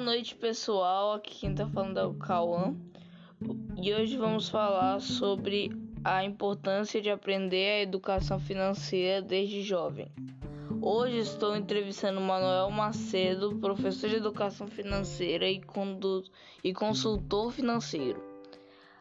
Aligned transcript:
noite, 0.00 0.34
pessoal. 0.34 1.12
Aqui 1.12 1.40
quem 1.40 1.54
tá 1.54 1.66
falando 1.68 1.98
é 1.98 2.04
o 2.04 2.14
Cauã. 2.14 2.74
E 3.76 3.92
hoje 3.92 4.16
vamos 4.16 4.48
falar 4.48 5.00
sobre 5.00 5.70
a 6.02 6.24
importância 6.24 7.00
de 7.00 7.10
aprender 7.10 7.70
a 7.70 7.82
educação 7.82 8.40
financeira 8.40 9.22
desde 9.22 9.62
jovem. 9.62 10.10
Hoje 10.80 11.18
estou 11.18 11.56
entrevistando 11.56 12.20
Manuel 12.20 12.70
Macedo, 12.70 13.56
professor 13.56 14.08
de 14.08 14.16
educação 14.16 14.66
financeira 14.66 15.48
e, 15.48 15.60
e 16.64 16.72
consultor 16.72 17.52
financeiro. 17.52 18.22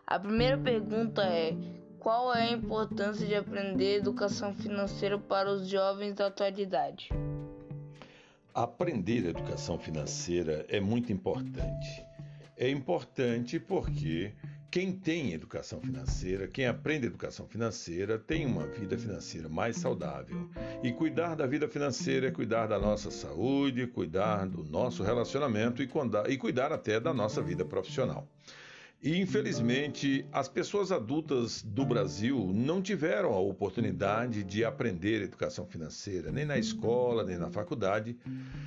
A 0.06 0.20
primeira 0.20 0.58
pergunta 0.58 1.24
é: 1.24 1.56
qual 2.00 2.34
é 2.34 2.50
a 2.50 2.52
importância 2.52 3.26
de 3.26 3.36
aprender 3.36 3.98
educação 3.98 4.54
financeira 4.54 5.18
para 5.18 5.52
os 5.52 5.68
jovens 5.68 6.14
da 6.14 6.28
atualidade? 6.28 7.10
Aprender 8.58 9.24
educação 9.24 9.78
financeira 9.78 10.66
é 10.68 10.80
muito 10.80 11.14
importante. 11.14 12.04
É 12.58 12.68
importante 12.68 13.60
porque 13.60 14.34
quem 14.72 14.92
tem 14.92 15.32
educação 15.32 15.80
financeira, 15.80 16.48
quem 16.48 16.66
aprende 16.66 17.06
educação 17.06 17.48
financeira, 17.48 18.18
tem 18.18 18.48
uma 18.48 18.66
vida 18.66 18.98
financeira 18.98 19.48
mais 19.48 19.78
saudável. 19.78 20.50
E 20.82 20.92
cuidar 20.92 21.36
da 21.36 21.46
vida 21.46 21.68
financeira 21.68 22.30
é 22.30 22.32
cuidar 22.32 22.66
da 22.66 22.80
nossa 22.80 23.12
saúde, 23.12 23.86
cuidar 23.86 24.48
do 24.48 24.64
nosso 24.64 25.04
relacionamento 25.04 25.84
e 25.84 26.38
cuidar 26.38 26.72
até 26.72 27.00
da 27.00 27.14
nossa 27.14 27.44
vida 27.44 27.64
profissional. 27.64 28.28
E 29.02 29.22
infelizmente, 29.22 30.26
as 30.32 30.50
pessoas 30.50 30.92
adultas 30.92 31.62
do 31.62 31.86
Brasil 31.86 32.52
não 32.54 32.82
tiveram 32.82 33.32
a 33.32 33.40
oportunidade 33.40 34.44
de 34.44 34.66
aprender 34.66 35.22
educação 35.22 35.68
financeira, 35.68 36.32
nem 36.32 36.46
na 36.46 36.58
escola, 36.58 37.24
nem 37.24 37.38
na 37.38 37.52
faculdade. 37.52 38.18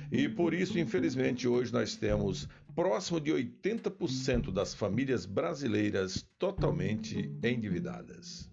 E 0.09 0.29
por 0.29 0.53
isso, 0.53 0.79
infelizmente, 0.79 1.49
hoje 1.49 1.73
nós 1.73 1.97
temos 1.97 2.47
próximo 2.73 3.19
de 3.19 3.31
80% 3.31 4.53
das 4.53 4.73
famílias 4.73 5.25
brasileiras 5.25 6.25
totalmente 6.39 7.29
endividadas. 7.43 8.49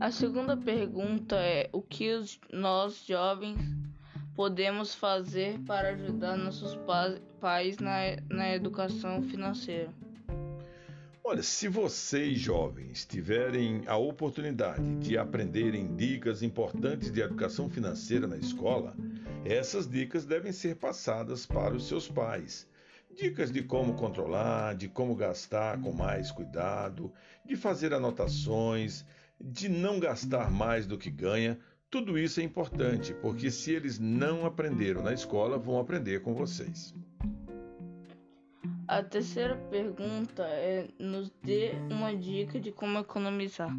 A 0.00 0.10
segunda 0.10 0.56
pergunta 0.56 1.36
é: 1.36 1.68
o 1.70 1.82
que 1.82 2.10
nós 2.50 3.04
jovens 3.06 3.58
podemos 4.34 4.94
fazer 4.94 5.58
para 5.60 5.90
ajudar 5.90 6.38
nossos 6.38 6.78
pais 7.40 7.76
na, 7.78 8.16
na 8.30 8.54
educação 8.54 9.22
financeira? 9.22 9.92
Olha, 11.28 11.42
se 11.42 11.66
vocês 11.66 12.38
jovens 12.38 13.04
tiverem 13.04 13.82
a 13.88 13.96
oportunidade 13.96 14.94
de 15.00 15.18
aprenderem 15.18 15.96
dicas 15.96 16.40
importantes 16.40 17.10
de 17.10 17.20
educação 17.20 17.68
financeira 17.68 18.28
na 18.28 18.36
escola, 18.36 18.96
essas 19.44 19.90
dicas 19.90 20.24
devem 20.24 20.52
ser 20.52 20.76
passadas 20.76 21.44
para 21.44 21.74
os 21.74 21.88
seus 21.88 22.06
pais. 22.06 22.68
Dicas 23.12 23.50
de 23.50 23.64
como 23.64 23.94
controlar, 23.94 24.76
de 24.76 24.86
como 24.86 25.16
gastar 25.16 25.80
com 25.80 25.90
mais 25.90 26.30
cuidado, 26.30 27.12
de 27.44 27.56
fazer 27.56 27.92
anotações, 27.92 29.04
de 29.40 29.68
não 29.68 29.98
gastar 29.98 30.48
mais 30.48 30.86
do 30.86 30.96
que 30.96 31.10
ganha. 31.10 31.58
Tudo 31.90 32.16
isso 32.16 32.38
é 32.38 32.44
importante, 32.44 33.12
porque 33.14 33.50
se 33.50 33.72
eles 33.72 33.98
não 33.98 34.46
aprenderam 34.46 35.02
na 35.02 35.12
escola, 35.12 35.58
vão 35.58 35.80
aprender 35.80 36.22
com 36.22 36.34
vocês. 36.34 36.94
A 38.88 39.02
terceira 39.02 39.56
pergunta 39.68 40.44
é: 40.44 40.88
nos 40.98 41.32
dê 41.42 41.72
uma 41.90 42.14
dica 42.14 42.60
de 42.60 42.70
como 42.70 42.98
economizar. 42.98 43.76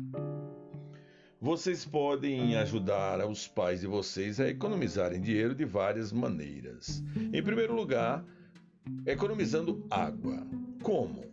Vocês 1.40 1.86
podem 1.86 2.58
ajudar 2.58 3.26
os 3.26 3.48
pais 3.48 3.80
de 3.80 3.88
vocês 3.88 4.38
a 4.40 4.50
economizarem 4.50 5.22
dinheiro 5.22 5.56
de 5.56 5.64
várias 5.64 6.12
maneiras. 6.12 7.02
Em 7.32 7.42
primeiro 7.42 7.74
lugar, 7.74 8.26
economizando 9.06 9.86
água. 9.90 10.46
Como? 10.84 11.24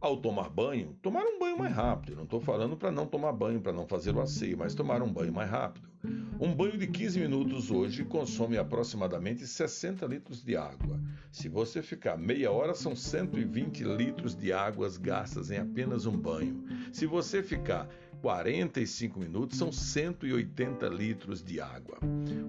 Ao 0.00 0.16
tomar 0.16 0.48
banho, 0.48 0.96
tomar 1.02 1.24
um 1.24 1.38
banho 1.38 1.58
mais 1.58 1.74
rápido. 1.74 2.16
Não 2.16 2.24
estou 2.24 2.40
falando 2.40 2.74
para 2.74 2.90
não 2.90 3.06
tomar 3.06 3.32
banho, 3.32 3.60
para 3.60 3.72
não 3.72 3.86
fazer 3.86 4.16
o 4.16 4.20
asseio, 4.20 4.56
mas 4.56 4.74
tomar 4.74 5.02
um 5.02 5.12
banho 5.12 5.30
mais 5.30 5.50
rápido. 5.50 5.86
Um 6.40 6.54
banho 6.54 6.78
de 6.78 6.86
15 6.86 7.20
minutos 7.20 7.70
hoje 7.70 8.02
consome 8.02 8.56
aproximadamente 8.56 9.46
60 9.46 10.06
litros 10.06 10.42
de 10.42 10.56
água. 10.56 10.98
Se 11.30 11.50
você 11.50 11.82
ficar 11.82 12.16
meia 12.16 12.50
hora, 12.50 12.74
são 12.74 12.96
120 12.96 13.84
litros 13.84 14.34
de 14.34 14.50
águas 14.54 14.96
gastas 14.96 15.50
em 15.50 15.58
apenas 15.58 16.06
um 16.06 16.16
banho. 16.16 16.64
Se 16.90 17.04
você 17.04 17.42
ficar 17.42 17.86
45 18.20 19.18
minutos, 19.18 19.58
são 19.58 19.72
180 19.72 20.86
litros 20.88 21.42
de 21.42 21.60
água. 21.60 21.98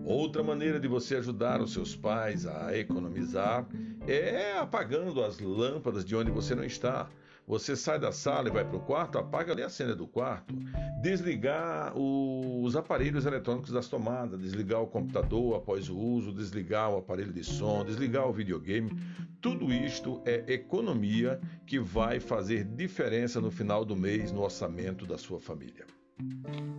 Outra 0.05 0.43
maneira 0.43 0.79
de 0.79 0.87
você 0.87 1.15
ajudar 1.15 1.61
os 1.61 1.73
seus 1.73 1.95
pais 1.95 2.45
a 2.45 2.77
economizar 2.77 3.67
é 4.07 4.57
apagando 4.57 5.23
as 5.23 5.39
lâmpadas 5.39 6.03
de 6.03 6.15
onde 6.15 6.31
você 6.31 6.53
não 6.53 6.63
está. 6.63 7.09
Você 7.47 7.75
sai 7.75 7.99
da 7.99 8.11
sala 8.11 8.47
e 8.47 8.51
vai 8.51 8.63
para 8.63 8.77
o 8.77 8.81
quarto, 8.81 9.17
apaga 9.17 9.51
ali 9.51 9.63
a 9.63 9.69
cena 9.69 9.95
do 9.95 10.07
quarto. 10.07 10.53
Desligar 11.01 11.91
os 11.97 12.75
aparelhos 12.75 13.25
eletrônicos 13.25 13.71
das 13.71 13.87
tomadas, 13.87 14.39
desligar 14.39 14.81
o 14.81 14.87
computador 14.87 15.55
após 15.55 15.89
o 15.89 15.97
uso, 15.97 16.31
desligar 16.31 16.91
o 16.91 16.97
aparelho 16.97 17.33
de 17.33 17.43
som, 17.43 17.83
desligar 17.83 18.27
o 18.27 18.31
videogame. 18.31 18.91
Tudo 19.41 19.73
isto 19.73 20.21
é 20.23 20.53
economia 20.53 21.41
que 21.65 21.79
vai 21.79 22.19
fazer 22.19 22.63
diferença 22.63 23.41
no 23.41 23.49
final 23.49 23.83
do 23.83 23.95
mês 23.95 24.31
no 24.31 24.41
orçamento 24.41 25.05
da 25.05 25.17
sua 25.17 25.39
família. 25.61 25.85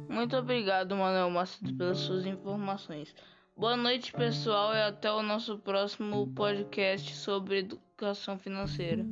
Muito 0.09 0.37
obrigado, 0.37 0.97
Manuel 0.97 1.31
Macedo, 1.31 1.75
pelas 1.75 1.99
suas 1.99 2.27
informações. 2.27 3.15
Boa 3.57 3.77
noite, 3.77 4.13
pessoal, 4.13 4.75
e 4.75 4.83
até 4.83 5.13
o 5.13 5.23
nosso 5.23 5.59
próximo 5.59 6.27
podcast 6.35 7.15
sobre 7.15 7.59
educação 7.59 8.39
financeira. 8.39 9.05